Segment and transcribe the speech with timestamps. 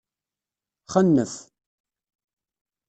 [0.93, 1.33] Xennef.